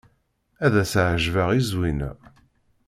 Ad 0.65 0.75
as-ɛejbeɣ 0.81 1.49
i 1.53 1.61
Zwina. 1.69 2.11